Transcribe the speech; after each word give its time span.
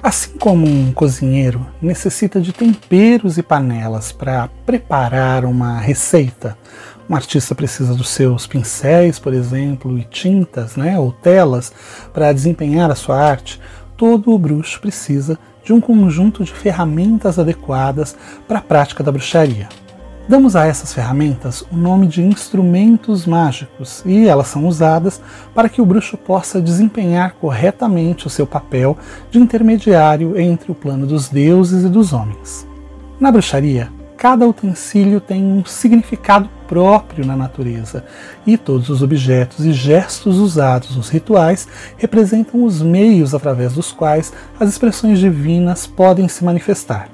Assim 0.00 0.36
como 0.38 0.66
um 0.66 0.92
cozinheiro 0.92 1.66
necessita 1.80 2.40
de 2.40 2.52
temperos 2.52 3.38
e 3.38 3.42
panelas 3.42 4.12
para 4.12 4.48
preparar 4.64 5.44
uma 5.44 5.78
receita, 5.78 6.56
um 7.08 7.14
artista 7.14 7.54
precisa 7.54 7.94
dos 7.94 8.08
seus 8.08 8.46
pincéis, 8.46 9.18
por 9.18 9.34
exemplo, 9.34 9.98
e 9.98 10.04
tintas, 10.04 10.76
né, 10.76 10.98
ou 10.98 11.12
telas 11.12 11.72
para 12.12 12.32
desempenhar 12.32 12.90
a 12.90 12.94
sua 12.94 13.20
arte, 13.20 13.60
todo 13.96 14.38
bruxo 14.38 14.80
precisa 14.80 15.38
de 15.64 15.72
um 15.72 15.80
conjunto 15.80 16.42
de 16.42 16.52
ferramentas 16.52 17.38
adequadas 17.38 18.16
para 18.48 18.58
a 18.58 18.62
prática 18.62 19.02
da 19.02 19.12
bruxaria. 19.12 19.68
Damos 20.32 20.56
a 20.56 20.64
essas 20.64 20.94
ferramentas 20.94 21.62
o 21.70 21.76
nome 21.76 22.06
de 22.06 22.22
instrumentos 22.22 23.26
mágicos 23.26 24.02
e 24.06 24.26
elas 24.26 24.46
são 24.46 24.66
usadas 24.66 25.20
para 25.54 25.68
que 25.68 25.82
o 25.82 25.84
bruxo 25.84 26.16
possa 26.16 26.58
desempenhar 26.58 27.34
corretamente 27.34 28.26
o 28.26 28.30
seu 28.30 28.46
papel 28.46 28.96
de 29.30 29.38
intermediário 29.38 30.40
entre 30.40 30.72
o 30.72 30.74
plano 30.74 31.06
dos 31.06 31.28
deuses 31.28 31.84
e 31.84 31.88
dos 31.90 32.14
homens. 32.14 32.66
Na 33.20 33.30
bruxaria, 33.30 33.92
cada 34.16 34.48
utensílio 34.48 35.20
tem 35.20 35.44
um 35.44 35.66
significado 35.66 36.48
próprio 36.66 37.26
na 37.26 37.36
natureza 37.36 38.02
e 38.46 38.56
todos 38.56 38.88
os 38.88 39.02
objetos 39.02 39.66
e 39.66 39.72
gestos 39.74 40.38
usados 40.38 40.96
nos 40.96 41.10
rituais 41.10 41.68
representam 41.98 42.64
os 42.64 42.80
meios 42.80 43.34
através 43.34 43.74
dos 43.74 43.92
quais 43.92 44.32
as 44.58 44.70
expressões 44.70 45.18
divinas 45.18 45.86
podem 45.86 46.26
se 46.26 46.42
manifestar. 46.42 47.10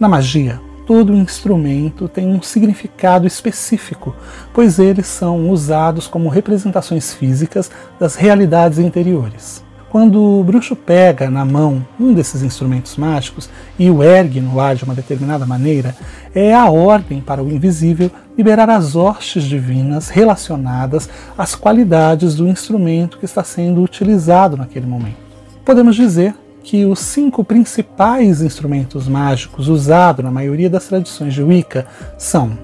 Na 0.00 0.08
magia, 0.08 0.60
todo 0.86 1.14
instrumento 1.14 2.08
tem 2.08 2.28
um 2.28 2.42
significado 2.42 3.26
específico, 3.26 4.14
pois 4.52 4.78
eles 4.78 5.06
são 5.06 5.50
usados 5.50 6.06
como 6.06 6.28
representações 6.28 7.14
físicas 7.14 7.70
das 7.98 8.14
realidades 8.16 8.78
interiores. 8.78 9.64
Quando 9.94 10.20
o 10.20 10.42
bruxo 10.42 10.74
pega 10.74 11.30
na 11.30 11.44
mão 11.44 11.86
um 12.00 12.12
desses 12.12 12.42
instrumentos 12.42 12.96
mágicos 12.96 13.48
e 13.78 13.88
o 13.88 14.02
ergue 14.02 14.40
no 14.40 14.58
ar 14.58 14.74
de 14.74 14.82
uma 14.82 14.92
determinada 14.92 15.46
maneira, 15.46 15.94
é 16.34 16.52
a 16.52 16.68
ordem 16.68 17.20
para 17.20 17.40
o 17.40 17.48
invisível 17.48 18.10
liberar 18.36 18.68
as 18.68 18.96
hostes 18.96 19.44
divinas 19.44 20.08
relacionadas 20.08 21.08
às 21.38 21.54
qualidades 21.54 22.34
do 22.34 22.48
instrumento 22.48 23.18
que 23.18 23.24
está 23.24 23.44
sendo 23.44 23.84
utilizado 23.84 24.56
naquele 24.56 24.84
momento. 24.84 25.22
Podemos 25.64 25.94
dizer 25.94 26.34
que 26.64 26.86
os 26.86 26.98
cinco 26.98 27.44
principais 27.44 28.40
instrumentos 28.40 29.06
mágicos 29.06 29.68
usados 29.68 30.24
na 30.24 30.30
maioria 30.30 30.70
das 30.70 30.88
tradições 30.88 31.34
de 31.34 31.42
Wicca 31.42 31.86
são 32.16 32.58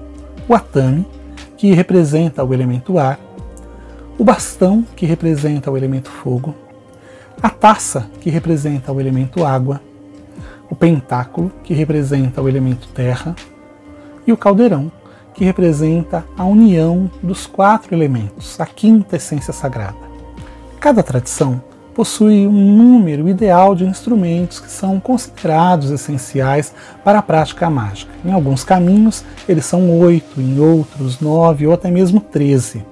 o 0.49 0.55
atame, 0.55 1.05
que 1.55 1.71
representa 1.71 2.43
o 2.43 2.51
elemento 2.51 2.97
ar, 2.97 3.19
o 4.17 4.23
bastão, 4.23 4.83
que 4.95 5.05
representa 5.05 5.69
o 5.69 5.77
elemento 5.77 6.09
fogo, 6.09 6.55
a 7.41 7.49
taça, 7.49 8.09
que 8.19 8.31
representa 8.31 8.91
o 8.91 8.99
elemento 8.99 9.45
água, 9.45 9.79
o 10.67 10.75
pentáculo, 10.75 11.51
que 11.63 11.73
representa 11.75 12.41
o 12.41 12.49
elemento 12.49 12.87
terra, 12.87 13.35
e 14.25 14.33
o 14.33 14.37
caldeirão, 14.37 14.91
que 15.35 15.45
representa 15.45 16.25
a 16.35 16.43
união 16.43 17.09
dos 17.21 17.45
quatro 17.45 17.93
elementos, 17.93 18.59
a 18.59 18.65
quinta 18.65 19.17
essência 19.17 19.53
sagrada. 19.53 20.09
Cada 20.79 21.03
tradição 21.03 21.61
possui 21.93 22.47
um 22.47 22.75
número 22.75 23.27
ideal 23.27 23.75
de 23.75 23.85
instrumentos 23.85 24.59
que 24.59 24.71
são 24.71 24.99
considerados 24.99 25.91
essenciais 25.91 26.73
para 27.03 27.19
a 27.19 27.21
prática 27.21 27.69
mágica. 27.69 28.11
Em 28.23 28.31
alguns 28.31 28.63
caminhos, 28.63 29.23
eles 29.47 29.65
são 29.65 29.99
oito, 29.99 30.39
em 30.39 30.59
outros, 30.59 31.19
nove 31.19 31.67
ou 31.67 31.73
até 31.73 31.91
mesmo 31.91 32.19
treze. 32.19 32.85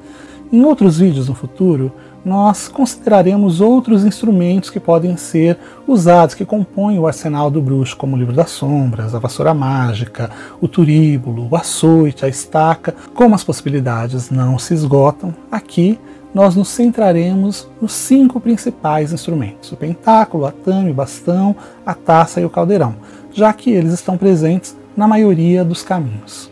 Em 0.52 0.64
outros 0.64 0.98
vídeos 0.98 1.30
no 1.30 1.36
futuro, 1.36 1.92
nós 2.26 2.68
consideraremos 2.68 3.62
outros 3.62 4.04
instrumentos 4.04 4.70
que 4.70 4.80
podem 4.80 5.16
ser 5.16 5.58
usados, 5.88 6.36
que 6.36 6.44
compõem 6.44 7.00
o 7.00 7.08
arsenal 7.08 7.50
do 7.50 7.62
bruxo, 7.62 7.96
como 7.96 8.16
o 8.16 8.20
livro 8.20 8.34
das 8.34 8.50
sombras, 8.50 9.16
a 9.16 9.20
vassoura 9.20 9.54
mágica, 9.54 10.30
o 10.60 10.68
turíbulo, 10.68 11.48
o 11.50 11.56
açoite, 11.56 12.26
a 12.26 12.28
estaca. 12.28 12.94
Como 13.14 13.36
as 13.36 13.44
possibilidades 13.44 14.30
não 14.30 14.60
se 14.60 14.74
esgotam, 14.74 15.34
aqui 15.52 15.98
nós 16.34 16.56
nos 16.56 16.68
centraremos 16.68 17.68
nos 17.82 17.94
cinco 17.94 18.40
principais 18.40 19.12
instrumentos: 19.12 19.72
o 19.72 19.78
pentáculo, 19.78 20.46
a 20.46 20.52
tame, 20.52 20.92
o 20.92 20.94
bastão, 20.94 21.56
a 21.86 21.94
taça 21.94 22.40
e 22.40 22.46
o 22.46 22.50
caldeirão, 22.50 22.96
já 23.34 23.52
que 23.54 23.72
eles 23.72 23.94
estão 23.94 24.18
presentes 24.18 24.76
na 24.96 25.08
maioria 25.08 25.64
dos 25.64 25.84
caminhos. 25.84 26.52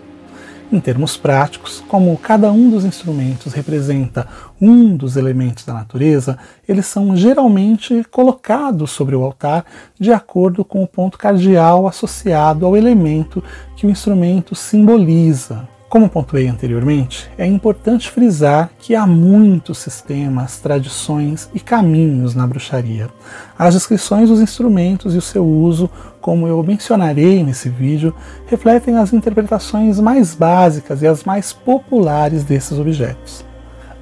Em 0.69 0.81
termos 0.81 1.15
práticos, 1.15 1.81
como 1.87 2.17
cada 2.17 2.51
um 2.51 2.69
dos 2.69 2.83
instrumentos 2.83 3.53
representa 3.53 4.27
um 4.59 4.97
dos 4.97 5.15
elementos 5.15 5.63
da 5.63 5.73
natureza, 5.73 6.37
eles 6.67 6.85
são 6.85 7.15
geralmente 7.15 8.03
colocados 8.11 8.91
sobre 8.91 9.15
o 9.15 9.23
altar 9.23 9.63
de 9.97 10.11
acordo 10.11 10.65
com 10.65 10.83
o 10.83 10.87
ponto 10.87 11.17
cardial 11.17 11.87
associado 11.87 12.65
ao 12.65 12.75
elemento 12.75 13.41
que 13.77 13.87
o 13.87 13.89
instrumento 13.89 14.55
simboliza. 14.55 15.76
Como 15.89 16.09
pontuei 16.09 16.49
anteriormente, 16.49 17.29
é 17.37 17.45
importante 17.45 18.11
frisar 18.11 18.69
que 18.77 18.93
há 18.93 19.07
muitos 19.07 19.77
sistemas, 19.77 20.59
tradições 20.59 21.49
e 21.53 21.61
caminhos 21.61 22.35
na 22.35 22.45
bruxaria. 22.45 23.09
As 23.57 23.73
descrições 23.73 24.27
dos 24.27 24.41
instrumentos 24.41 25.15
e 25.15 25.17
o 25.17 25.21
seu 25.21 25.45
uso, 25.45 25.89
como 26.19 26.45
eu 26.45 26.61
mencionarei 26.61 27.41
nesse 27.41 27.69
vídeo, 27.69 28.13
refletem 28.47 28.97
as 28.97 29.13
interpretações 29.13 29.97
mais 29.97 30.35
básicas 30.35 31.01
e 31.01 31.07
as 31.07 31.23
mais 31.23 31.53
populares 31.53 32.43
desses 32.43 32.77
objetos. 32.77 33.45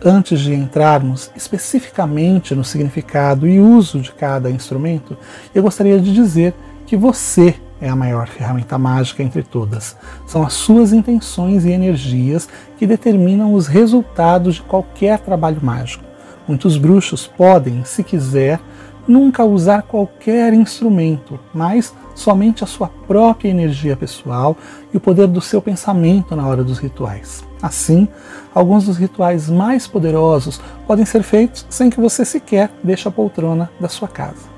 Antes 0.03 0.39
de 0.39 0.55
entrarmos 0.55 1.29
especificamente 1.35 2.55
no 2.55 2.63
significado 2.63 3.47
e 3.47 3.59
uso 3.59 3.99
de 3.99 4.11
cada 4.11 4.49
instrumento, 4.49 5.15
eu 5.53 5.61
gostaria 5.61 5.99
de 5.99 6.11
dizer 6.11 6.55
que 6.87 6.97
você 6.97 7.55
é 7.85 7.89
a 7.89 7.95
maior 7.95 8.27
ferramenta 8.27 8.79
mágica 8.79 9.21
entre 9.21 9.43
todas. 9.43 9.95
São 10.25 10.43
as 10.43 10.53
suas 10.53 10.91
intenções 10.91 11.65
e 11.65 11.71
energias 11.71 12.49
que 12.77 12.87
determinam 12.87 13.53
os 13.53 13.67
resultados 13.67 14.55
de 14.55 14.63
qualquer 14.63 15.19
trabalho 15.19 15.59
mágico. 15.61 16.03
Muitos 16.47 16.77
bruxos 16.77 17.27
podem, 17.27 17.83
se 17.83 18.03
quiser, 18.03 18.59
nunca 19.07 19.43
usar 19.43 19.83
qualquer 19.83 20.51
instrumento, 20.53 21.39
mas 21.53 21.93
somente 22.15 22.63
a 22.63 22.67
sua 22.67 22.87
própria 22.87 23.49
energia 23.49 23.95
pessoal 23.95 24.57
e 24.91 24.97
o 24.97 24.99
poder 24.99 25.27
do 25.27 25.39
seu 25.39 25.61
pensamento 25.61 26.35
na 26.35 26.47
hora 26.47 26.63
dos 26.63 26.79
rituais. 26.79 27.43
Assim, 27.61 28.07
alguns 28.53 28.85
dos 28.85 28.97
rituais 28.97 29.47
mais 29.47 29.85
poderosos 29.85 30.59
podem 30.87 31.05
ser 31.05 31.21
feitos 31.21 31.67
sem 31.69 31.91
que 31.91 32.01
você 32.01 32.25
sequer 32.25 32.71
deixe 32.83 33.07
a 33.07 33.11
poltrona 33.11 33.69
da 33.79 33.87
sua 33.87 34.07
casa. 34.07 34.55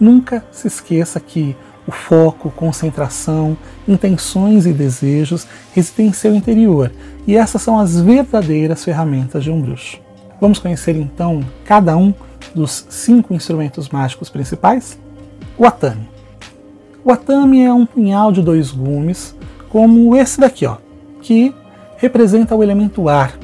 Nunca 0.00 0.44
se 0.50 0.66
esqueça 0.66 1.20
que 1.20 1.54
o 1.86 1.92
foco, 1.92 2.50
concentração, 2.50 3.56
intenções 3.86 4.66
e 4.66 4.72
desejos 4.72 5.46
residem 5.72 6.06
em 6.06 6.12
seu 6.12 6.34
interior, 6.34 6.90
e 7.26 7.36
essas 7.36 7.62
são 7.62 7.78
as 7.78 8.00
verdadeiras 8.00 8.84
ferramentas 8.84 9.44
de 9.44 9.50
um 9.50 9.60
bruxo. 9.60 9.98
Vamos 10.40 10.58
conhecer 10.58 10.96
então 10.96 11.44
cada 11.64 11.96
um 11.96 12.12
dos 12.54 12.86
cinco 12.88 13.34
instrumentos 13.34 13.88
mágicos 13.88 14.28
principais? 14.28 14.98
O 15.56 15.66
atame. 15.66 16.08
O 17.04 17.12
atame 17.12 17.62
é 17.62 17.72
um 17.72 17.86
punhal 17.86 18.32
de 18.32 18.42
dois 18.42 18.70
gumes, 18.70 19.36
como 19.68 20.16
esse 20.16 20.40
daqui, 20.40 20.66
ó, 20.66 20.76
que 21.20 21.54
representa 21.96 22.54
o 22.54 22.62
elemento 22.62 23.08
ar. 23.08 23.38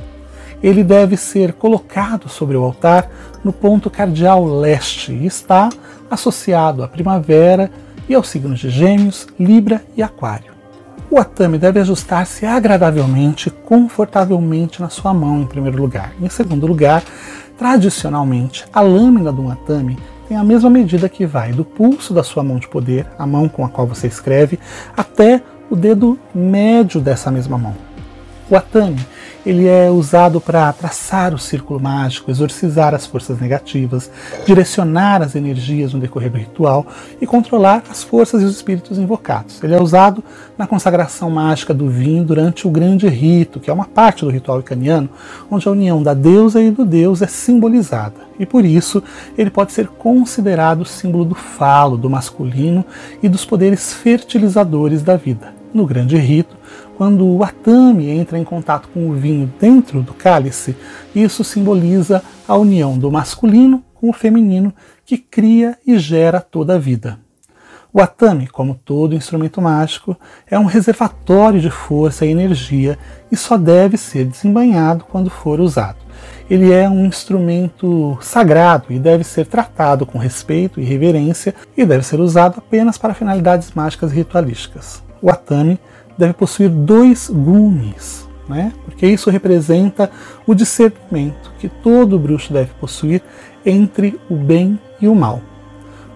Ele 0.63 0.85
deve 0.85 1.17
ser 1.17 1.55
colocado 1.55 2.29
sobre 2.29 2.57
o 2.57 2.65
altar 2.65 3.11
no 3.43 3.53
ponto 3.53 3.89
cardial 3.89 4.45
leste 4.45 5.13
e 5.13 5.27
está 5.27 5.71
associado 6.11 6.83
à 6.83 6.89
primavera 6.89 7.71
e 8.09 8.15
aos 8.15 8.29
signos 8.29 8.59
de 8.59 8.71
Gêmeos, 8.71 9.27
Libra 9.39 9.83
e 9.97 10.03
Aquário. 10.03 10.53
O 11.11 11.19
atame 11.19 11.59
deve 11.59 11.81
ajustar-se 11.81 12.47
agradavelmente, 12.47 13.51
confortavelmente 13.51 14.81
na 14.81 14.89
sua 14.89 15.13
mão, 15.13 15.43
em 15.43 15.47
primeiro 15.47 15.81
lugar. 15.83 16.13
Em 16.21 16.29
segundo 16.29 16.67
lugar, 16.67 17.03
tradicionalmente, 17.59 18.65
a 18.73 18.81
lâmina 18.81 19.33
do 19.33 19.51
atame 19.51 19.99
tem 20.29 20.37
a 20.37 20.45
mesma 20.45 20.71
medida 20.71 21.09
que 21.09 21.27
vai 21.27 21.51
do 21.51 21.65
pulso 21.65 22.15
da 22.15 22.23
sua 22.23 22.45
mão 22.45 22.59
de 22.61 22.69
poder, 22.69 23.07
a 23.19 23.27
mão 23.27 23.49
com 23.49 23.65
a 23.65 23.69
qual 23.69 23.89
você 23.89 24.07
escreve, 24.07 24.61
até 24.97 25.43
o 25.69 25.75
dedo 25.75 26.17
médio 26.33 27.01
dessa 27.01 27.31
mesma 27.31 27.59
mão. 27.59 27.75
O 28.49 28.55
atame 28.55 29.05
ele 29.45 29.67
é 29.67 29.91
usado 29.91 30.41
para 30.41 30.73
traçar 30.73 31.35
o 31.35 31.39
círculo 31.39 31.81
mágico, 31.81 32.31
exorcizar 32.31 32.95
as 32.95 33.07
forças 33.07 33.41
negativas, 33.41 34.11
direcionar 34.47 35.23
as 35.23 35.35
energias 35.35 35.93
no 35.93 36.01
decorrer 36.01 36.31
do 36.31 36.39
ritual 36.39 36.87
e 37.21 37.27
controlar 37.27 37.83
as 37.91 38.03
forças 38.03 38.43
e 38.43 38.45
os 38.45 38.55
espíritos 38.55 38.99
invocados. 38.99 39.63
Ele 39.63 39.75
é 39.75 39.81
usado 39.81 40.23
na 40.59 40.67
consagração 40.67 41.31
mágica 41.31 41.73
do 41.73 41.89
vinho 41.89 42.25
durante 42.25 42.67
o 42.67 42.71
grande 42.71 43.09
rito, 43.09 43.61
que 43.61 43.71
é 43.71 43.73
uma 43.73 43.87
parte 43.87 44.25
do 44.25 44.31
ritual 44.31 44.61
icaniano, 44.61 45.09
onde 45.51 45.67
a 45.67 45.73
união 45.73 46.03
da 46.03 46.15
deusa 46.15 46.61
e 46.61 46.71
do 46.71 46.85
deus 46.85 47.23
é 47.23 47.27
simbolizada. 47.27 48.31
E 48.39 48.47
por 48.47 48.65
isso 48.65 49.03
ele 49.37 49.51
pode 49.51 49.73
ser 49.73 49.87
considerado 49.87 50.85
símbolo 50.85 51.25
do 51.25 51.35
falo, 51.35 51.97
do 51.97 52.11
masculino 52.11 52.85
e 53.23 53.29
dos 53.29 53.45
poderes 53.45 53.93
fertilizadores 53.93 55.03
da 55.03 55.17
vida. 55.17 55.53
No 55.73 55.87
grande 55.87 56.17
rito, 56.17 56.57
quando 57.01 57.27
o 57.27 57.43
atame 57.43 58.11
entra 58.11 58.39
em 58.39 58.45
contato 58.45 58.91
com 58.93 59.09
o 59.09 59.15
vinho 59.15 59.51
dentro 59.59 60.03
do 60.03 60.13
cálice, 60.13 60.77
isso 61.15 61.43
simboliza 61.43 62.23
a 62.47 62.55
união 62.55 62.99
do 62.99 63.11
masculino 63.11 63.83
com 63.95 64.11
o 64.11 64.13
feminino, 64.13 64.71
que 65.07 65.17
cria 65.17 65.79
e 65.87 65.99
gera 65.99 66.43
toda 66.43 66.75
a 66.75 66.79
vida. 66.79 67.19
O 67.91 68.03
atame, 68.03 68.47
como 68.47 68.75
todo 68.75 69.15
instrumento 69.15 69.63
mágico, 69.63 70.15
é 70.47 70.59
um 70.59 70.67
reservatório 70.67 71.59
de 71.59 71.71
força 71.71 72.27
e 72.27 72.31
energia 72.31 72.99
e 73.33 73.37
só 73.37 73.57
deve 73.57 73.97
ser 73.97 74.27
desembanhado 74.27 75.07
quando 75.11 75.31
for 75.31 75.59
usado. 75.59 75.97
Ele 76.51 76.71
é 76.71 76.87
um 76.87 77.07
instrumento 77.07 78.19
sagrado 78.21 78.89
e 78.91 78.99
deve 78.99 79.25
ser 79.25 79.47
tratado 79.47 80.05
com 80.05 80.19
respeito 80.19 80.79
e 80.79 80.85
reverência 80.85 81.55
e 81.75 81.87
deve 81.87 82.05
ser 82.05 82.21
usado 82.21 82.59
apenas 82.59 82.99
para 82.99 83.15
finalidades 83.15 83.73
mágicas 83.75 84.13
e 84.13 84.17
ritualísticas. 84.17 85.03
O 85.23 85.31
atame 85.31 85.81
deve 86.21 86.35
possuir 86.35 86.69
dois 86.69 87.29
gumes, 87.29 88.29
né? 88.49 88.73
porque 88.85 89.07
isso 89.07 89.31
representa 89.31 90.11
o 90.47 90.55
discernimento 90.55 91.51
que 91.59 91.69
todo 91.69 92.19
bruxo 92.19 92.53
deve 92.53 92.71
possuir 92.79 93.23
entre 93.65 94.21
o 94.29 94.37
bem 94.37 94.79
e 95.01 95.09
o 95.09 95.15
mal. 95.15 95.41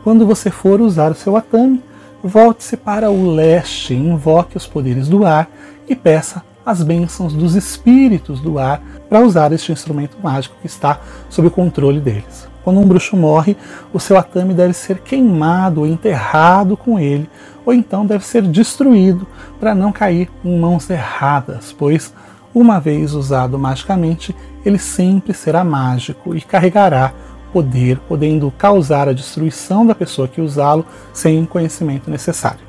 Quando 0.04 0.26
você 0.26 0.50
for 0.50 0.80
usar 0.80 1.10
o 1.10 1.14
seu 1.14 1.36
atame, 1.36 1.82
volte-se 2.22 2.76
para 2.76 3.10
o 3.10 3.34
leste, 3.34 3.94
invoque 3.94 4.56
os 4.56 4.66
poderes 4.66 5.08
do 5.08 5.24
ar 5.24 5.50
e 5.88 5.96
peça 5.96 6.42
as 6.64 6.82
bênçãos 6.82 7.32
dos 7.32 7.54
espíritos 7.54 8.40
do 8.40 8.58
ar 8.58 8.82
para 9.08 9.20
usar 9.20 9.52
este 9.52 9.72
instrumento 9.72 10.16
mágico 10.22 10.56
que 10.60 10.66
está 10.66 11.00
sob 11.28 11.48
o 11.48 11.50
controle 11.50 12.00
deles. 12.00 12.53
Quando 12.64 12.80
um 12.80 12.86
bruxo 12.86 13.14
morre, 13.14 13.56
o 13.92 14.00
seu 14.00 14.16
atame 14.16 14.54
deve 14.54 14.72
ser 14.72 14.98
queimado 15.00 15.82
ou 15.82 15.86
enterrado 15.86 16.76
com 16.76 16.98
ele, 16.98 17.28
ou 17.64 17.74
então 17.74 18.06
deve 18.06 18.24
ser 18.24 18.42
destruído 18.42 19.26
para 19.60 19.74
não 19.74 19.92
cair 19.92 20.30
em 20.42 20.58
mãos 20.58 20.88
erradas, 20.88 21.72
pois, 21.76 22.12
uma 22.54 22.80
vez 22.80 23.12
usado 23.12 23.58
magicamente, 23.58 24.34
ele 24.64 24.78
sempre 24.78 25.34
será 25.34 25.62
mágico 25.62 26.34
e 26.34 26.40
carregará 26.40 27.12
poder, 27.52 27.98
podendo 28.08 28.50
causar 28.58 29.08
a 29.08 29.12
destruição 29.12 29.86
da 29.86 29.94
pessoa 29.94 30.26
que 30.26 30.40
usá-lo 30.40 30.86
sem 31.12 31.42
o 31.42 31.46
conhecimento 31.46 32.10
necessário. 32.10 32.64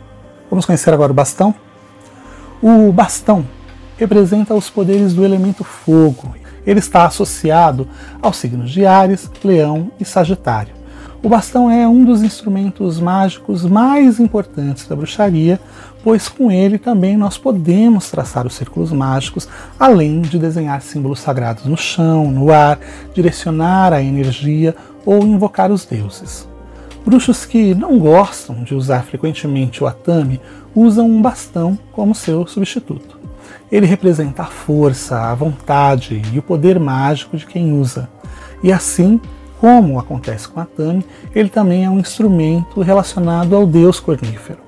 Vamos 0.50 0.66
conhecer 0.66 0.94
agora 0.94 1.12
o 1.12 1.16
bastão? 1.16 1.56
O 2.62 2.92
bastão 2.92 3.46
representa 3.98 4.54
os 4.54 4.70
poderes 4.70 5.14
do 5.14 5.24
elemento 5.24 5.64
fogo. 5.64 6.36
Ele 6.66 6.80
está 6.80 7.06
associado 7.06 7.88
aos 8.22 8.38
signos 8.38 8.72
de 8.72 8.86
Ares, 8.86 9.30
Leão 9.44 9.92
e 10.00 10.06
Sagitário. 10.06 10.74
O 11.26 11.30
bastão 11.30 11.72
é 11.72 11.88
um 11.88 12.06
dos 12.06 12.22
instrumentos 12.22 13.00
mágicos 13.00 13.66
mais 13.66 14.20
importantes 14.20 14.88
da 14.88 14.96
bruxaria, 14.96 15.60
pois 16.04 16.30
com 16.30 16.52
ele 16.52 16.78
também 16.78 17.18
nós 17.18 17.36
podemos 17.36 18.12
traçar 18.12 18.46
os 18.46 18.54
círculos 18.54 18.92
mágicos, 18.92 19.50
além 19.80 20.22
de 20.22 20.38
desenhar 20.38 20.84
símbolos 20.84 21.20
sagrados 21.20 21.66
no 21.66 21.76
chão, 21.76 22.30
no 22.30 22.52
ar, 22.52 22.80
direcionar 23.12 23.92
a 23.92 24.04
energia 24.04 24.76
ou 25.04 25.24
invocar 25.24 25.72
os 25.72 25.84
deuses. 25.84 26.48
Bruxos 27.04 27.44
que 27.44 27.74
não 27.74 27.98
gostam 27.98 28.64
de 28.64 28.76
usar 28.76 29.04
frequentemente 29.04 29.84
o 29.84 29.88
atame 29.88 30.40
usam 30.76 31.10
um 31.10 31.22
bastão 31.22 31.78
como 31.92 32.14
seu 32.14 32.46
substituto. 32.46 33.25
Ele 33.72 33.86
representa 33.86 34.44
a 34.44 34.48
força, 34.48 35.20
a 35.20 35.36
vontade 35.36 36.22
e 36.34 36.40
o 36.40 36.44
poder 36.44 36.80
mágico 36.80 37.36
de 37.36 37.46
quem 37.46 37.74
usa. 37.74 38.10
E 38.64 38.72
assim 38.72 39.20
como 39.60 40.00
acontece 40.00 40.48
com 40.48 40.60
a 40.60 40.66
Tami, 40.66 41.06
ele 41.34 41.50
também 41.50 41.86
é 41.86 41.90
um 41.90 42.00
instrumento 42.00 42.82
relacionado 42.82 43.56
ao 43.56 43.66
deus 43.66 44.00
cornífero. 44.00 44.60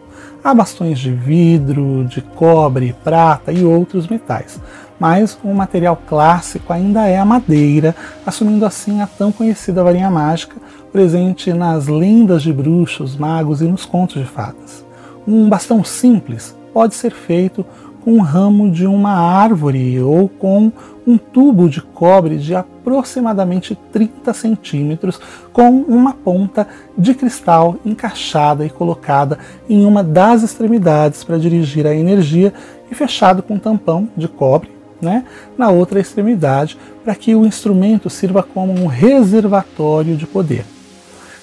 Há 0.44 0.54
bastões 0.54 0.98
de 0.98 1.12
vidro, 1.12 2.06
de 2.06 2.22
cobre, 2.22 2.96
prata 3.04 3.52
e 3.52 3.66
outros 3.66 4.08
metais, 4.08 4.60
mas 5.00 5.38
o 5.44 5.54
material 5.54 6.02
clássico 6.08 6.72
ainda 6.72 7.06
é 7.06 7.18
a 7.18 7.26
madeira, 7.26 7.96
assumindo 8.26 8.66
assim 8.66 9.02
a 9.02 9.08
tão 9.08 9.32
conhecida 9.32 9.84
varinha 9.84 10.10
mágica 10.10 10.56
presente 10.92 11.52
nas 11.54 11.88
lendas 11.88 12.42
de 12.42 12.54
bruxos, 12.54 13.16
magos 13.16 13.62
e 13.62 13.66
nos 13.66 13.86
contos 13.86 14.22
de 14.22 14.28
fadas. 14.28 14.86
Um 15.28 15.50
bastão 15.50 15.84
simples 15.84 16.56
pode 16.74 16.96
ser 16.96 17.12
feito 17.12 17.66
um 18.08 18.22
ramo 18.22 18.72
de 18.72 18.88
uma 18.88 19.12
árvore 19.12 20.00
ou 20.00 20.30
com 20.30 20.72
um 21.06 21.18
tubo 21.18 21.70
de 21.70 21.82
cobre 21.82 22.38
de 22.38 22.56
aproximadamente 22.56 23.78
30 23.92 24.34
centímetros 24.34 25.20
com 25.52 25.82
uma 25.82 26.14
ponta 26.14 26.66
de 26.98 27.14
cristal 27.14 27.76
encaixada 27.86 28.66
e 28.66 28.70
colocada 28.70 29.38
em 29.70 29.86
uma 29.86 30.02
das 30.02 30.42
extremidades 30.42 31.26
para 31.26 31.38
dirigir 31.38 31.86
a 31.86 31.94
energia 31.94 32.54
e 32.90 32.96
fechado 32.96 33.44
com 33.44 33.56
um 33.56 33.60
tampão 33.60 34.08
de 34.16 34.30
cobre 34.30 34.72
né, 35.02 35.26
na 35.58 35.70
outra 35.70 36.00
extremidade 36.00 36.78
para 37.04 37.14
que 37.14 37.36
o 37.36 37.46
instrumento 37.46 38.10
sirva 38.10 38.42
como 38.42 38.72
um 38.72 38.88
reservatório 38.88 40.16
de 40.16 40.26
poder. 40.26 40.64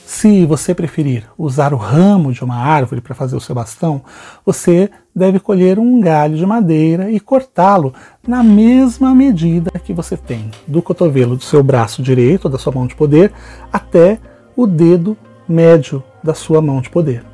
Se 0.06 0.44
você 0.44 0.74
preferir 0.74 1.24
usar 1.36 1.72
o 1.72 1.78
ramo 1.78 2.30
de 2.30 2.44
uma 2.44 2.56
árvore 2.56 3.00
para 3.00 3.14
fazer 3.14 3.36
o 3.36 3.40
seu 3.40 3.54
bastão, 3.54 4.02
você 4.44 4.90
deve 5.14 5.40
colher 5.40 5.78
um 5.78 5.98
galho 5.98 6.36
de 6.36 6.44
madeira 6.44 7.10
e 7.10 7.18
cortá-lo 7.18 7.94
na 8.26 8.42
mesma 8.42 9.14
medida 9.14 9.70
que 9.80 9.94
você 9.94 10.16
tem 10.16 10.50
do 10.66 10.82
cotovelo 10.82 11.36
do 11.36 11.42
seu 11.42 11.62
braço 11.62 12.02
direito, 12.02 12.50
da 12.50 12.58
sua 12.58 12.72
mão 12.72 12.86
de 12.86 12.94
poder, 12.94 13.32
até 13.72 14.18
o 14.54 14.66
dedo 14.66 15.16
médio 15.48 16.02
da 16.22 16.34
sua 16.34 16.60
mão 16.60 16.80
de 16.80 16.90
poder. 16.90 17.33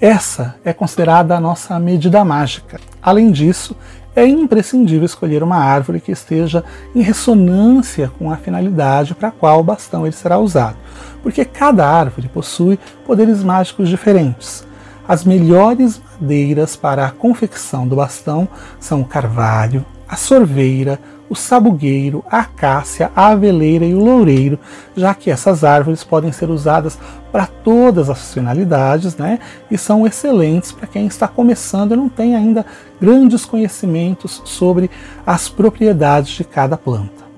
Essa 0.00 0.54
é 0.64 0.72
considerada 0.72 1.36
a 1.36 1.40
nossa 1.40 1.76
medida 1.80 2.24
mágica. 2.24 2.78
Além 3.02 3.32
disso, 3.32 3.76
é 4.14 4.24
imprescindível 4.24 5.04
escolher 5.04 5.42
uma 5.42 5.56
árvore 5.56 6.00
que 6.00 6.12
esteja 6.12 6.64
em 6.94 7.02
ressonância 7.02 8.08
com 8.16 8.30
a 8.30 8.36
finalidade 8.36 9.12
para 9.12 9.28
a 9.28 9.32
qual 9.32 9.58
o 9.58 9.64
bastão 9.64 10.06
ele 10.06 10.14
será 10.14 10.38
usado, 10.38 10.76
porque 11.20 11.44
cada 11.44 11.84
árvore 11.84 12.28
possui 12.28 12.78
poderes 13.04 13.42
mágicos 13.42 13.88
diferentes. 13.88 14.64
As 15.06 15.24
melhores 15.24 16.00
madeiras 16.20 16.76
para 16.76 17.04
a 17.04 17.10
confecção 17.10 17.88
do 17.88 17.96
bastão 17.96 18.46
são 18.78 19.00
o 19.00 19.04
carvalho, 19.04 19.84
a 20.08 20.14
sorveira, 20.14 21.00
o 21.28 21.34
sabugueiro, 21.34 22.24
a 22.30 22.40
acácia, 22.40 23.10
a 23.14 23.28
aveleira 23.28 23.84
e 23.84 23.94
o 23.94 24.02
loureiro, 24.02 24.58
já 24.96 25.14
que 25.14 25.30
essas 25.30 25.64
árvores 25.64 26.02
podem 26.02 26.32
ser 26.32 26.50
usadas 26.50 26.98
para 27.30 27.46
todas 27.46 28.08
as 28.08 28.32
finalidades, 28.32 29.16
né? 29.16 29.38
E 29.70 29.76
são 29.76 30.06
excelentes 30.06 30.72
para 30.72 30.86
quem 30.86 31.06
está 31.06 31.28
começando 31.28 31.92
e 31.92 31.96
não 31.96 32.08
tem 32.08 32.34
ainda 32.34 32.64
grandes 33.00 33.44
conhecimentos 33.44 34.42
sobre 34.44 34.90
as 35.26 35.48
propriedades 35.48 36.32
de 36.32 36.44
cada 36.44 36.76
planta. 36.76 37.28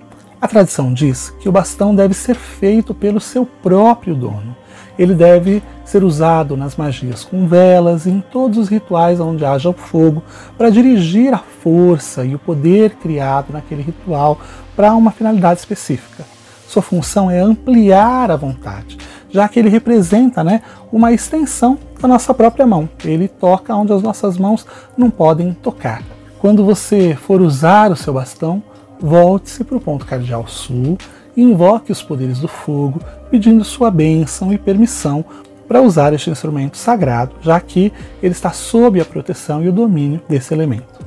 A 0.41 0.49
tradição 0.49 0.93
diz 0.95 1.31
que 1.39 1.49
o 1.49 1.53
bastão 1.53 1.95
deve 1.95 2.15
ser 2.15 2.35
feito 2.35 2.95
pelo 2.95 3.21
seu 3.21 3.45
próprio 3.45 4.15
dono. 4.15 4.57
Ele 5.01 5.15
deve 5.15 5.63
ser 5.83 6.05
usado 6.05 6.59
nas 6.59 6.77
magias 6.77 7.25
com 7.25 7.49
velas 7.49 8.05
e 8.05 8.11
em 8.11 8.21
todos 8.21 8.59
os 8.59 8.69
rituais 8.69 9.19
onde 9.19 9.47
haja 9.47 9.71
o 9.71 9.73
fogo, 9.73 10.23
para 10.59 10.69
dirigir 10.69 11.33
a 11.33 11.39
força 11.39 12.23
e 12.23 12.35
o 12.35 12.39
poder 12.39 12.91
criado 12.97 13.51
naquele 13.51 13.81
ritual 13.81 14.39
para 14.77 14.95
uma 14.95 15.11
finalidade 15.11 15.61
específica. 15.61 16.23
Sua 16.69 16.83
função 16.83 17.31
é 17.31 17.41
ampliar 17.41 18.31
a 18.31 18.37
vontade, 18.37 18.99
já 19.31 19.49
que 19.49 19.59
ele 19.59 19.71
representa 19.71 20.45
né, 20.45 20.61
uma 20.93 21.15
extensão 21.15 21.79
da 21.99 22.07
nossa 22.07 22.35
própria 22.35 22.67
mão. 22.67 22.87
Ele 23.03 23.27
toca 23.27 23.75
onde 23.75 23.95
as 23.95 24.03
nossas 24.03 24.37
mãos 24.37 24.67
não 24.99 25.09
podem 25.09 25.55
tocar. 25.55 26.03
Quando 26.39 26.63
você 26.63 27.15
for 27.15 27.41
usar 27.41 27.91
o 27.91 27.97
seu 27.97 28.13
bastão, 28.13 28.63
volte-se 29.01 29.65
para 29.65 29.79
o 29.79 29.81
ponto 29.81 30.05
cardial 30.05 30.47
sul 30.47 30.99
invoque 31.37 31.93
os 31.93 32.03
poderes 32.03 32.39
do 32.39 32.49
fogo, 32.49 33.01
pedindo 33.31 33.65
sua 33.65 33.91
bênção 33.91 34.53
e 34.53 34.59
permissão 34.59 35.25
para 35.69 35.81
usar 35.81 36.13
este 36.13 36.31
instrumento 36.31 36.77
sagrado, 36.77 37.37
já 37.41 37.61
que 37.61 37.93
ele 38.21 38.33
está 38.33 38.51
sob 38.51 39.01
a 39.01 39.05
proteção 39.05 39.63
e 39.63 39.69
o 39.69 39.73
domínio 39.73 40.21
desse 40.29 40.53
elemento. 40.53 41.01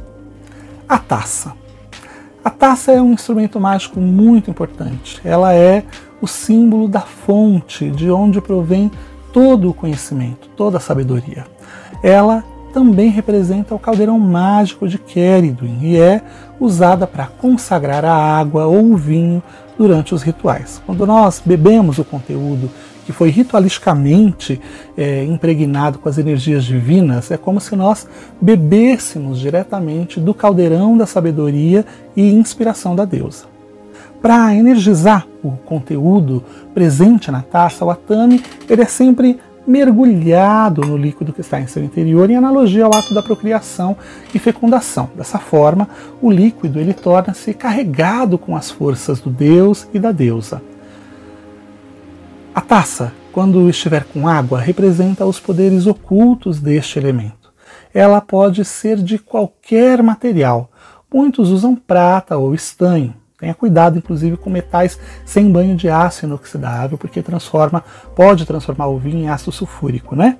A 0.87 0.97
taça. 0.97 1.53
A 2.43 2.49
taça 2.49 2.91
é 2.91 3.01
um 3.01 3.13
instrumento 3.13 3.59
mágico 3.59 3.99
muito 3.99 4.49
importante. 4.49 5.19
Ela 5.23 5.53
é 5.53 5.83
o 6.21 6.27
símbolo 6.27 6.87
da 6.87 7.01
fonte 7.01 7.89
de 7.89 8.09
onde 8.09 8.39
provém 8.39 8.89
todo 9.33 9.69
o 9.69 9.73
conhecimento, 9.73 10.47
toda 10.55 10.77
a 10.77 10.81
sabedoria. 10.81 11.45
Ela 12.01 12.43
também 12.73 13.09
representa 13.09 13.75
o 13.75 13.79
caldeirão 13.79 14.19
mágico 14.19 14.87
de 14.87 14.97
Keridwin 14.97 15.79
e 15.81 15.97
é 15.97 16.21
usada 16.59 17.05
para 17.05 17.27
consagrar 17.27 18.03
a 18.03 18.15
água 18.15 18.65
ou 18.65 18.93
o 18.93 18.97
vinho 18.97 19.43
durante 19.77 20.13
os 20.13 20.21
rituais. 20.21 20.81
Quando 20.85 21.05
nós 21.05 21.41
bebemos 21.43 21.97
o 21.97 22.03
conteúdo 22.03 22.69
que 23.05 23.11
foi 23.11 23.29
ritualisticamente 23.29 24.59
é, 24.97 25.23
impregnado 25.25 25.99
com 25.99 26.07
as 26.07 26.17
energias 26.17 26.63
divinas, 26.63 27.31
é 27.31 27.37
como 27.37 27.59
se 27.59 27.75
nós 27.75 28.07
bebêssemos 28.39 29.39
diretamente 29.39 30.19
do 30.19 30.33
caldeirão 30.33 30.97
da 30.97 31.05
sabedoria 31.05 31.85
e 32.15 32.31
inspiração 32.31 32.95
da 32.95 33.05
deusa. 33.05 33.45
Para 34.21 34.55
energizar 34.55 35.27
o 35.43 35.51
conteúdo 35.51 36.41
presente 36.73 37.29
na 37.29 37.41
taça, 37.41 37.83
o 37.83 37.89
atame 37.89 38.41
ele 38.69 38.81
é 38.81 38.85
sempre 38.85 39.37
mergulhado 39.65 40.81
no 40.81 40.97
líquido 40.97 41.33
que 41.33 41.41
está 41.41 41.59
em 41.59 41.67
seu 41.67 41.83
interior, 41.83 42.29
em 42.29 42.35
analogia 42.35 42.85
ao 42.85 42.93
ato 42.93 43.13
da 43.13 43.23
procriação 43.23 43.95
e 44.33 44.39
fecundação. 44.39 45.09
Dessa 45.15 45.39
forma, 45.39 45.87
o 46.21 46.31
líquido 46.31 46.79
ele 46.79 46.93
torna-se 46.93 47.53
carregado 47.53 48.37
com 48.37 48.55
as 48.55 48.69
forças 48.69 49.19
do 49.19 49.29
Deus 49.29 49.87
e 49.93 49.99
da 49.99 50.11
deusa. 50.11 50.61
A 52.53 52.61
taça, 52.61 53.13
quando 53.31 53.69
estiver 53.69 54.03
com 54.03 54.27
água, 54.27 54.59
representa 54.59 55.25
os 55.25 55.39
poderes 55.39 55.87
ocultos 55.87 56.59
deste 56.59 56.99
elemento. 56.99 57.51
Ela 57.93 58.21
pode 58.21 58.63
ser 58.63 58.97
de 58.97 59.17
qualquer 59.17 60.03
material. 60.03 60.69
Muitos 61.11 61.49
usam 61.49 61.75
prata 61.75 62.37
ou 62.37 62.53
estanho. 62.53 63.13
Tenha 63.43 63.53
cuidado, 63.53 63.97
inclusive, 63.97 64.37
com 64.37 64.49
metais 64.49 64.97
sem 65.25 65.51
banho 65.51 65.75
de 65.75 65.89
ácido 65.89 66.27
inoxidável, 66.27 66.97
porque 66.97 67.21
transforma, 67.21 67.83
pode 68.15 68.45
transformar 68.45 68.87
o 68.87 68.97
vinho 68.97 69.17
em 69.17 69.27
ácido 69.27 69.51
sulfúrico, 69.51 70.15
né? 70.15 70.37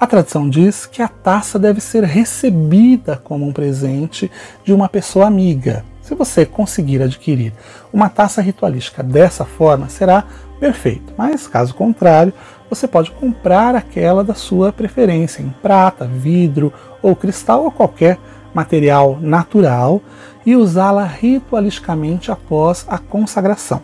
A 0.00 0.06
tradição 0.06 0.48
diz 0.48 0.86
que 0.86 1.02
a 1.02 1.08
taça 1.08 1.58
deve 1.58 1.78
ser 1.78 2.04
recebida 2.04 3.20
como 3.22 3.46
um 3.46 3.52
presente 3.52 4.30
de 4.64 4.72
uma 4.72 4.88
pessoa 4.88 5.26
amiga. 5.26 5.84
Se 6.00 6.14
você 6.14 6.46
conseguir 6.46 7.02
adquirir 7.02 7.52
uma 7.92 8.08
taça 8.08 8.40
ritualística 8.40 9.02
dessa 9.02 9.44
forma, 9.44 9.90
será 9.90 10.24
perfeito. 10.58 11.12
Mas 11.18 11.46
caso 11.46 11.74
contrário, 11.74 12.32
você 12.70 12.88
pode 12.88 13.10
comprar 13.10 13.74
aquela 13.74 14.24
da 14.24 14.32
sua 14.32 14.72
preferência 14.72 15.42
em 15.42 15.50
prata, 15.60 16.06
vidro 16.06 16.72
ou 17.02 17.14
cristal 17.14 17.64
ou 17.64 17.70
qualquer 17.70 18.18
material 18.58 19.18
natural 19.20 20.02
e 20.44 20.56
usá-la 20.56 21.04
ritualisticamente 21.04 22.32
após 22.32 22.84
a 22.88 22.98
consagração. 22.98 23.80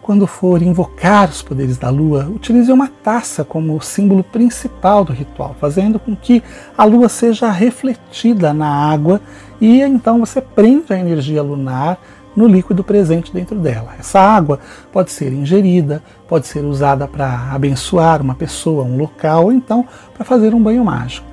Quando 0.00 0.26
for 0.26 0.62
invocar 0.62 1.28
os 1.28 1.42
poderes 1.42 1.76
da 1.76 1.90
lua, 1.90 2.26
utilize 2.34 2.72
uma 2.72 2.88
taça 2.88 3.44
como 3.44 3.80
símbolo 3.80 4.24
principal 4.24 5.04
do 5.04 5.12
ritual, 5.12 5.54
fazendo 5.60 5.98
com 5.98 6.16
que 6.16 6.42
a 6.76 6.84
lua 6.84 7.08
seja 7.08 7.50
refletida 7.50 8.54
na 8.54 8.90
água 8.90 9.20
e 9.60 9.82
então 9.82 10.18
você 10.18 10.40
prende 10.40 10.92
a 10.92 10.98
energia 10.98 11.42
lunar 11.42 11.98
no 12.34 12.48
líquido 12.48 12.82
presente 12.82 13.32
dentro 13.32 13.58
dela. 13.58 13.92
Essa 13.98 14.20
água 14.20 14.58
pode 14.90 15.12
ser 15.12 15.32
ingerida, 15.32 16.02
pode 16.26 16.46
ser 16.46 16.64
usada 16.64 17.06
para 17.06 17.52
abençoar 17.52 18.22
uma 18.22 18.34
pessoa, 18.34 18.84
um 18.84 18.96
local, 18.96 19.44
ou 19.44 19.52
então 19.52 19.86
para 20.14 20.24
fazer 20.24 20.54
um 20.54 20.62
banho 20.62 20.84
mágico. 20.84 21.29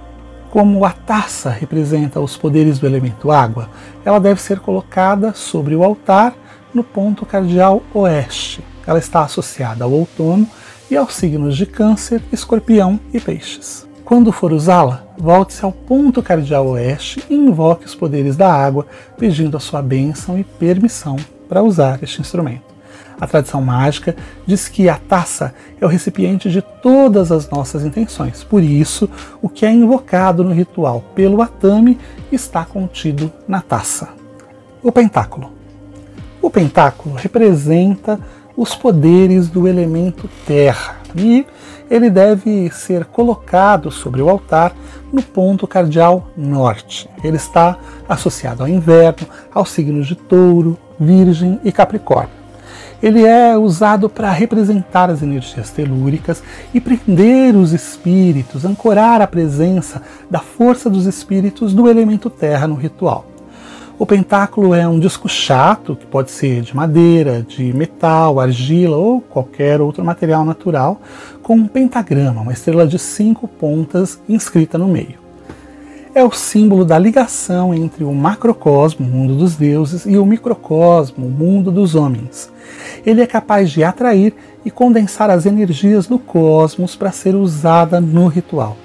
Como 0.57 0.83
a 0.83 0.89
taça 0.89 1.51
representa 1.51 2.19
os 2.19 2.35
poderes 2.35 2.79
do 2.79 2.87
elemento 2.87 3.29
água, 3.29 3.69
ela 4.03 4.19
deve 4.19 4.41
ser 4.41 4.59
colocada 4.59 5.31
sobre 5.35 5.75
o 5.75 5.83
altar 5.83 6.33
no 6.73 6.83
ponto 6.83 7.27
cardial 7.27 7.83
oeste. 7.93 8.63
Ela 8.87 8.97
está 8.97 9.21
associada 9.21 9.83
ao 9.83 9.91
outono 9.91 10.49
e 10.89 10.97
aos 10.97 11.13
signos 11.13 11.55
de 11.55 11.67
Câncer, 11.67 12.23
Escorpião 12.33 12.99
e 13.13 13.19
Peixes. 13.19 13.87
Quando 14.03 14.31
for 14.31 14.51
usá-la, 14.51 15.03
volte-se 15.15 15.63
ao 15.63 15.71
ponto 15.71 16.23
cardial 16.23 16.65
oeste 16.69 17.23
e 17.29 17.35
invoque 17.35 17.85
os 17.85 17.93
poderes 17.93 18.35
da 18.35 18.51
água, 18.51 18.87
pedindo 19.15 19.57
a 19.57 19.59
sua 19.59 19.83
bênção 19.83 20.39
e 20.39 20.43
permissão 20.43 21.17
para 21.47 21.61
usar 21.61 22.01
este 22.01 22.19
instrumento. 22.19 22.76
A 23.19 23.25
tradição 23.25 23.61
mágica 23.61 24.15
diz 24.45 24.67
que 24.67 24.87
a 24.87 24.95
taça 24.95 25.53
é 25.81 25.85
o 25.85 25.89
recipiente 25.89 26.49
de 26.49 26.61
todas 26.61 27.31
as 27.31 27.49
nossas 27.49 27.83
intenções. 27.83 28.43
Por 28.43 28.61
isso, 28.61 29.09
o 29.41 29.49
que 29.49 29.65
é 29.65 29.71
invocado 29.71 30.43
no 30.43 30.53
ritual 30.53 31.03
pelo 31.15 31.41
atame 31.41 31.97
está 32.31 32.63
contido 32.63 33.31
na 33.47 33.61
taça. 33.61 34.09
O 34.83 34.91
pentáculo. 34.91 35.51
O 36.41 36.49
pentáculo 36.49 37.15
representa 37.15 38.19
os 38.55 38.75
poderes 38.75 39.49
do 39.49 39.67
elemento 39.67 40.29
terra 40.45 40.97
e 41.15 41.45
ele 41.89 42.09
deve 42.09 42.69
ser 42.71 43.05
colocado 43.05 43.89
sobre 43.89 44.21
o 44.21 44.29
altar 44.29 44.75
no 45.11 45.21
ponto 45.21 45.65
cardial 45.65 46.29
norte. 46.35 47.09
Ele 47.23 47.37
está 47.37 47.77
associado 48.07 48.63
ao 48.63 48.69
inverno, 48.69 49.27
aos 49.53 49.69
signos 49.69 50.07
de 50.07 50.15
touro, 50.15 50.77
virgem 50.99 51.59
e 51.63 51.71
capricórnio. 51.71 52.36
Ele 53.01 53.23
é 53.23 53.55
usado 53.55 54.09
para 54.09 54.31
representar 54.31 55.09
as 55.09 55.21
energias 55.21 55.69
telúricas 55.69 56.41
e 56.73 56.81
prender 56.81 57.55
os 57.55 57.71
espíritos, 57.71 58.65
ancorar 58.65 59.21
a 59.21 59.27
presença 59.27 60.01
da 60.29 60.39
força 60.39 60.89
dos 60.89 61.05
espíritos 61.05 61.73
do 61.73 61.87
elemento 61.87 62.29
terra 62.29 62.67
no 62.67 62.75
ritual. 62.75 63.25
O 63.99 64.05
pentáculo 64.05 64.73
é 64.75 64.87
um 64.87 64.99
disco 64.99 65.27
chato, 65.27 65.95
que 65.95 66.05
pode 66.05 66.29
ser 66.29 66.61
de 66.61 66.75
madeira, 66.75 67.41
de 67.47 67.73
metal, 67.73 68.39
argila 68.39 68.95
ou 68.95 69.21
qualquer 69.21 69.81
outro 69.81 70.03
material 70.03 70.45
natural, 70.45 71.01
com 71.41 71.55
um 71.55 71.67
pentagrama, 71.67 72.41
uma 72.41 72.53
estrela 72.53 72.85
de 72.85 72.99
cinco 72.99 73.47
pontas 73.47 74.19
inscrita 74.29 74.77
no 74.77 74.87
meio. 74.87 75.26
É 76.17 76.23
o 76.23 76.31
símbolo 76.31 76.83
da 76.83 76.97
ligação 76.97 77.75
entre 77.75 78.03
o 78.03 78.11
macrocosmo, 78.11 79.05
o 79.05 79.07
mundo 79.07 79.35
dos 79.35 79.55
deuses, 79.55 80.03
e 80.07 80.17
o 80.17 80.25
microcosmo, 80.25 81.27
o 81.27 81.29
mundo 81.29 81.69
dos 81.69 81.93
homens. 81.93 82.51
Ele 83.05 83.21
é 83.21 83.27
capaz 83.27 83.69
de 83.69 83.83
atrair 83.83 84.33
e 84.65 84.71
condensar 84.71 85.29
as 85.29 85.45
energias 85.45 86.07
do 86.07 86.17
cosmos 86.17 86.95
para 86.95 87.11
ser 87.11 87.35
usada 87.35 88.01
no 88.01 88.25
ritual. 88.25 88.75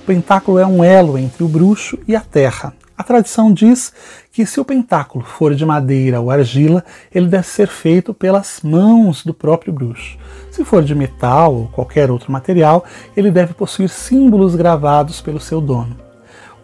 O 0.00 0.06
pentáculo 0.06 0.60
é 0.60 0.64
um 0.64 0.84
elo 0.84 1.18
entre 1.18 1.42
o 1.42 1.48
bruxo 1.48 1.98
e 2.06 2.14
a 2.14 2.20
terra, 2.20 2.72
a 2.96 3.02
tradição 3.02 3.52
diz 3.52 3.92
que 4.32 4.46
se 4.46 4.60
o 4.60 4.64
pentáculo 4.64 5.24
for 5.24 5.56
de 5.56 5.66
madeira 5.66 6.20
ou 6.20 6.30
argila, 6.30 6.84
ele 7.12 7.26
deve 7.26 7.48
ser 7.48 7.66
feito 7.66 8.14
pelas 8.14 8.60
mãos 8.62 9.24
do 9.24 9.34
próprio 9.34 9.72
bruxo. 9.72 10.16
Se 10.52 10.64
for 10.64 10.84
de 10.84 10.94
metal 10.94 11.52
ou 11.52 11.66
qualquer 11.66 12.12
outro 12.12 12.30
material, 12.30 12.84
ele 13.16 13.32
deve 13.32 13.54
possuir 13.54 13.88
símbolos 13.88 14.54
gravados 14.54 15.20
pelo 15.20 15.40
seu 15.40 15.60
dono. 15.60 16.05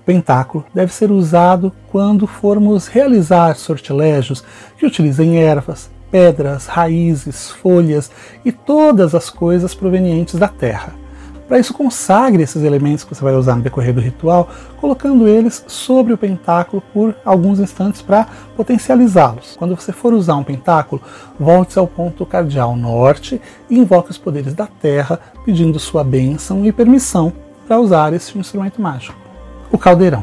Pentáculo 0.04 0.64
deve 0.74 0.92
ser 0.92 1.10
usado 1.10 1.72
quando 1.90 2.26
formos 2.26 2.88
realizar 2.88 3.54
sortilégios 3.54 4.44
que 4.76 4.86
utilizem 4.86 5.38
ervas, 5.38 5.90
pedras, 6.10 6.66
raízes, 6.66 7.50
folhas 7.50 8.10
e 8.44 8.50
todas 8.50 9.14
as 9.14 9.30
coisas 9.30 9.74
provenientes 9.74 10.38
da 10.38 10.48
terra. 10.48 10.94
Para 11.46 11.58
isso, 11.58 11.74
consagre 11.74 12.42
esses 12.42 12.62
elementos 12.62 13.04
que 13.04 13.14
você 13.14 13.22
vai 13.22 13.34
usar 13.34 13.56
no 13.56 13.62
decorrer 13.62 13.92
do 13.92 14.00
ritual, 14.00 14.48
colocando 14.80 15.28
eles 15.28 15.62
sobre 15.66 16.12
o 16.12 16.18
pentáculo 16.18 16.82
por 16.94 17.14
alguns 17.24 17.60
instantes 17.60 18.00
para 18.00 18.26
potencializá-los. 18.56 19.56
Quando 19.58 19.76
você 19.76 19.92
for 19.92 20.14
usar 20.14 20.36
um 20.36 20.44
pentáculo, 20.44 21.02
volte 21.38 21.78
ao 21.78 21.86
ponto 21.86 22.24
cardial 22.24 22.74
norte 22.74 23.40
e 23.68 23.78
invoque 23.78 24.10
os 24.10 24.18
poderes 24.18 24.54
da 24.54 24.66
terra, 24.66 25.20
pedindo 25.44 25.78
sua 25.78 26.02
bênção 26.02 26.64
e 26.64 26.72
permissão 26.72 27.32
para 27.66 27.78
usar 27.78 28.14
esse 28.14 28.38
instrumento 28.38 28.80
mágico. 28.80 29.21
O 29.72 29.78
caldeirão. 29.78 30.22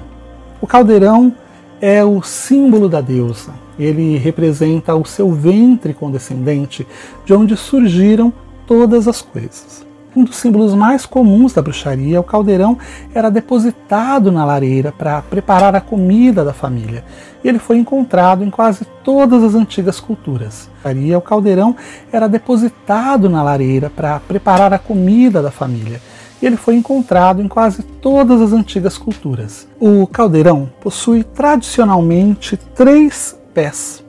O 0.61 0.67
caldeirão 0.67 1.33
é 1.81 2.05
o 2.05 2.21
símbolo 2.21 2.87
da 2.87 3.01
deusa. 3.01 3.51
Ele 3.79 4.15
representa 4.15 4.93
o 4.93 5.03
seu 5.03 5.31
ventre 5.31 5.91
condescendente, 5.91 6.85
de 7.25 7.33
onde 7.33 7.57
surgiram 7.57 8.31
todas 8.67 9.07
as 9.07 9.23
coisas. 9.23 9.87
Um 10.15 10.23
dos 10.23 10.35
símbolos 10.35 10.75
mais 10.75 11.05
comuns 11.05 11.53
da 11.53 11.61
bruxaria, 11.61 12.19
o 12.19 12.23
caldeirão 12.23 12.77
era 13.13 13.29
depositado 13.29 14.31
na 14.31 14.45
lareira 14.45 14.91
para 14.91 15.21
preparar 15.21 15.75
a 15.75 15.81
comida 15.81 16.43
da 16.43 16.53
família. 16.53 17.03
E 17.43 17.47
ele 17.47 17.57
foi 17.59 17.77
encontrado 17.77 18.43
em 18.43 18.49
quase 18.49 18.85
todas 19.03 19.43
as 19.43 19.55
antigas 19.55 19.99
culturas. 19.99 20.69
O 21.17 21.21
caldeirão 21.21 21.75
era 22.11 22.27
depositado 22.27 23.29
na 23.29 23.41
lareira 23.41 23.89
para 23.89 24.19
preparar 24.19 24.73
a 24.73 24.79
comida 24.79 25.41
da 25.41 25.51
família. 25.51 26.01
E 26.41 26.45
ele 26.45 26.57
foi 26.57 26.75
encontrado 26.75 27.41
em 27.41 27.47
quase 27.47 27.83
todas 27.83 28.41
as 28.41 28.53
antigas 28.53 28.97
culturas. 28.97 29.67
O 29.79 30.07
caldeirão 30.07 30.69
possui 30.81 31.23
tradicionalmente 31.23 32.57
três 32.75 33.37
pés 33.53 34.03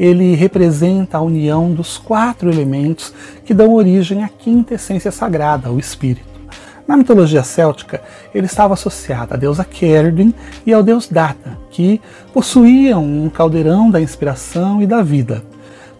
ele 0.00 0.34
representa 0.34 1.18
a 1.18 1.20
união 1.20 1.70
dos 1.70 1.98
quatro 1.98 2.50
elementos 2.50 3.12
que 3.44 3.52
dão 3.52 3.74
origem 3.74 4.24
à 4.24 4.30
quinta 4.30 4.72
essência 4.72 5.12
sagrada, 5.12 5.70
o 5.70 5.78
espírito. 5.78 6.40
Na 6.88 6.96
mitologia 6.96 7.42
céltica, 7.42 8.00
ele 8.34 8.46
estava 8.46 8.72
associado 8.72 9.34
à 9.34 9.36
deusa 9.36 9.64
Cerdyn 9.70 10.32
e 10.64 10.72
ao 10.72 10.82
deus 10.82 11.06
Data, 11.06 11.58
que 11.70 12.00
possuíam 12.32 13.04
um 13.04 13.28
caldeirão 13.28 13.90
da 13.90 14.00
inspiração 14.00 14.80
e 14.80 14.86
da 14.86 15.02
vida. 15.02 15.44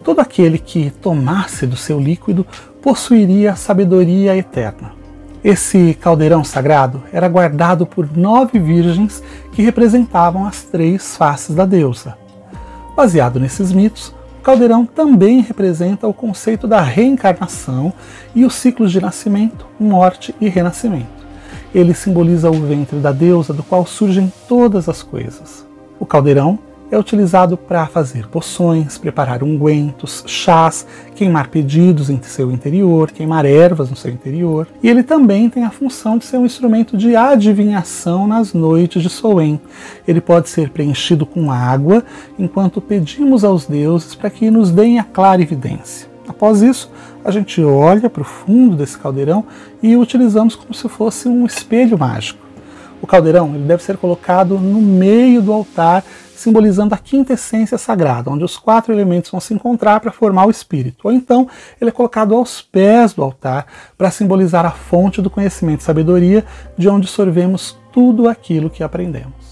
Todo 0.03 0.19
aquele 0.19 0.57
que 0.57 0.89
tomasse 0.89 1.67
do 1.67 1.77
seu 1.77 1.99
líquido 1.99 2.43
possuiria 2.81 3.51
a 3.51 3.55
sabedoria 3.55 4.35
eterna. 4.35 5.00
Esse 5.43 5.97
caldeirão 5.99 6.43
sagrado 6.43 7.01
era 7.11 7.27
guardado 7.27 7.85
por 7.85 8.15
nove 8.15 8.59
virgens 8.59 9.23
que 9.51 9.63
representavam 9.63 10.45
as 10.45 10.63
três 10.63 11.17
faces 11.17 11.55
da 11.55 11.65
deusa. 11.65 12.15
Baseado 12.95 13.39
nesses 13.39 13.71
mitos, 13.71 14.13
o 14.39 14.43
caldeirão 14.43 14.85
também 14.85 15.41
representa 15.41 16.07
o 16.07 16.13
conceito 16.13 16.67
da 16.67 16.81
reencarnação 16.81 17.91
e 18.35 18.45
os 18.45 18.53
ciclos 18.53 18.91
de 18.91 19.01
nascimento, 19.01 19.65
morte 19.79 20.35
e 20.39 20.47
renascimento. 20.47 21.21
Ele 21.73 21.95
simboliza 21.95 22.51
o 22.51 22.53
ventre 22.53 22.99
da 22.99 23.11
deusa 23.11 23.51
do 23.51 23.63
qual 23.63 23.85
surgem 23.85 24.31
todas 24.47 24.87
as 24.87 25.01
coisas. 25.01 25.65
O 25.99 26.05
caldeirão 26.05 26.59
é 26.91 26.99
utilizado 26.99 27.55
para 27.55 27.87
fazer 27.87 28.27
poções, 28.27 28.97
preparar 28.97 29.41
ungüentos, 29.41 30.23
chás, 30.27 30.85
queimar 31.15 31.47
pedidos 31.47 32.09
em 32.09 32.21
seu 32.21 32.51
interior, 32.51 33.09
queimar 33.11 33.45
ervas 33.45 33.89
no 33.89 33.95
seu 33.95 34.11
interior. 34.11 34.67
E 34.83 34.89
ele 34.89 35.01
também 35.01 35.49
tem 35.49 35.63
a 35.63 35.71
função 35.71 36.17
de 36.17 36.25
ser 36.25 36.37
um 36.37 36.45
instrumento 36.45 36.97
de 36.97 37.15
adivinhação 37.15 38.27
nas 38.27 38.53
noites 38.53 39.01
de 39.01 39.09
Soen. 39.09 39.59
Ele 40.05 40.19
pode 40.19 40.49
ser 40.49 40.69
preenchido 40.69 41.25
com 41.25 41.49
água 41.49 42.03
enquanto 42.37 42.81
pedimos 42.81 43.45
aos 43.45 43.65
deuses 43.65 44.13
para 44.13 44.29
que 44.29 44.51
nos 44.51 44.69
deem 44.69 44.99
a 44.99 45.03
clara 45.03 45.41
evidência. 45.41 46.11
Após 46.27 46.61
isso, 46.61 46.91
a 47.23 47.31
gente 47.31 47.61
olha 47.63 48.09
para 48.09 48.21
o 48.21 48.25
fundo 48.25 48.75
desse 48.75 48.97
caldeirão 48.97 49.45
e 49.81 49.95
o 49.95 50.01
utilizamos 50.01 50.55
como 50.55 50.73
se 50.73 50.87
fosse 50.89 51.27
um 51.27 51.45
espelho 51.45 51.97
mágico. 51.97 52.40
O 53.01 53.07
caldeirão 53.07 53.55
ele 53.55 53.65
deve 53.65 53.81
ser 53.81 53.97
colocado 53.97 54.59
no 54.59 54.79
meio 54.79 55.41
do 55.41 55.51
altar, 55.51 56.03
simbolizando 56.35 56.93
a 56.93 56.97
quinta 56.97 57.33
essência 57.33 57.77
sagrada, 57.77 58.29
onde 58.29 58.43
os 58.43 58.57
quatro 58.57 58.93
elementos 58.93 59.31
vão 59.31 59.39
se 59.39 59.53
encontrar 59.53 59.99
para 59.99 60.11
formar 60.11 60.45
o 60.45 60.51
espírito. 60.51 61.07
Ou 61.07 61.11
então, 61.11 61.47
ele 61.79 61.89
é 61.89 61.93
colocado 61.93 62.35
aos 62.35 62.61
pés 62.61 63.13
do 63.13 63.23
altar 63.23 63.65
para 63.97 64.11
simbolizar 64.11 64.65
a 64.65 64.71
fonte 64.71 65.21
do 65.21 65.29
conhecimento 65.29 65.81
e 65.81 65.83
sabedoria, 65.83 66.45
de 66.77 66.87
onde 66.87 67.07
sorvemos 67.07 67.77
tudo 67.91 68.29
aquilo 68.29 68.69
que 68.69 68.83
aprendemos. 68.83 69.50